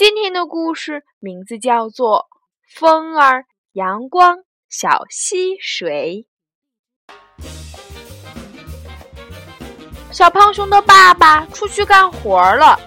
[0.00, 2.20] 今天的故事名字叫做
[2.74, 4.38] 《风儿、阳光、
[4.70, 6.26] 小溪水》。
[10.10, 12.80] 小胖熊的爸爸出去干活了，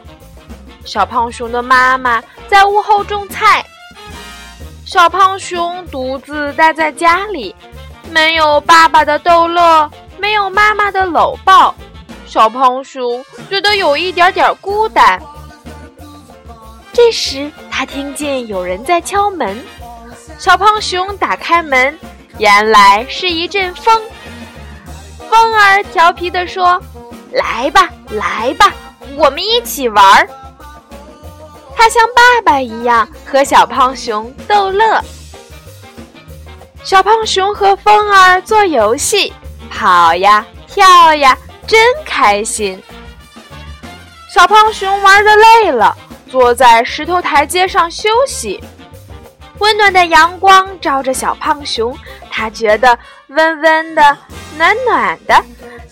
[0.86, 3.64] 小胖熊的妈妈在屋后种菜，
[4.84, 7.55] 小胖熊独自待在家里，
[8.09, 11.75] 没有爸爸的逗乐，没有妈妈的搂抱，
[12.25, 15.22] 小胖熊觉得有一点点孤单。
[16.93, 19.66] 这时，他听见有人在敲门。
[20.38, 21.97] 小胖熊打开门，
[22.38, 24.02] 原来是一阵风。
[25.30, 26.80] 风儿调皮地说
[27.33, 28.72] ：“来吧，来吧，
[29.16, 30.30] 我们一起玩儿。”
[31.75, 35.02] 他像爸爸一样和小胖熊逗乐。
[36.83, 39.33] 小胖熊和风儿做游戏，
[39.72, 41.35] 跑呀跳呀，
[41.66, 42.81] 真开心。
[44.31, 45.97] 小胖熊玩的累了。
[46.34, 48.59] 坐在石头台阶上休息，
[49.59, 51.95] 温暖的阳光照着小胖熊，
[52.31, 54.17] 他觉得温温的、
[54.58, 55.40] 暖暖的，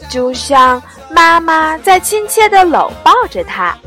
[0.09, 3.77] 就像妈妈在亲切的搂抱着他。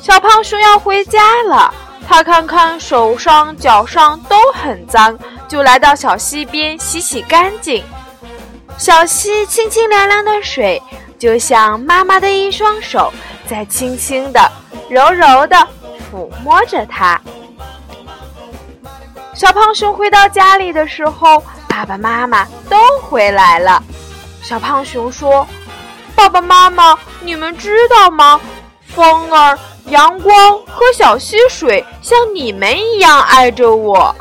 [0.00, 1.74] 小胖熊要回家了，
[2.06, 7.82] 他看看手上、脚上都很脏，就来到小溪边洗洗干净。
[8.78, 10.80] 小溪清清凉凉的水，
[11.18, 13.12] 就像妈妈的一双手。
[13.48, 14.52] 在轻轻的、
[14.88, 15.56] 柔柔的
[16.12, 17.20] 抚摸着它。
[19.34, 23.82] 小胖熊回到家里的时候，爸爸妈妈都回来了。
[24.42, 25.46] 小胖熊说
[26.16, 28.40] ：“爸爸妈妈，你们知道吗？
[28.86, 34.14] 风儿、阳光和小溪水像你们一样爱着我。”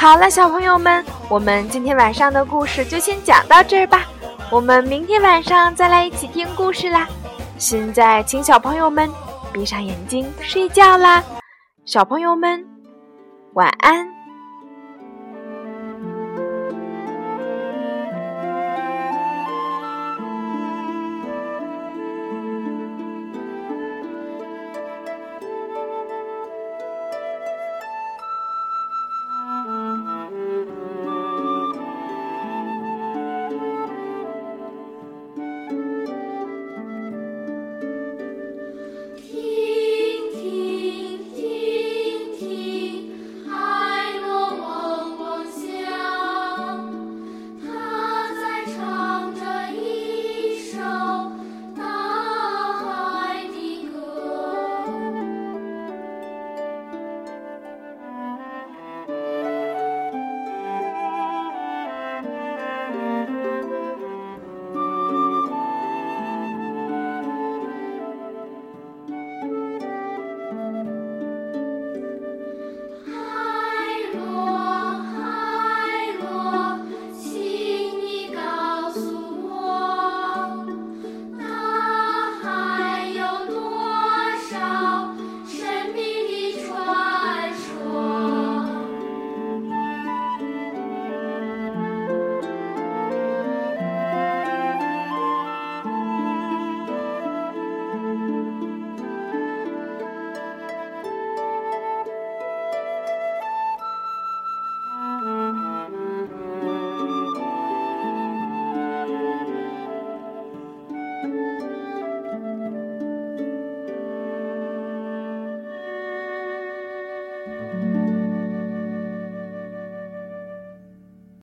[0.00, 4.06] 好了，小朋友们，我们今天晚上的故事就先讲到这儿吧。
[4.48, 7.08] 我们明天晚上再来一起听故事啦。
[7.58, 9.10] 现在，请小朋友们
[9.52, 11.20] 闭上眼睛睡觉啦。
[11.84, 12.64] 小朋友们，
[13.54, 14.17] 晚安。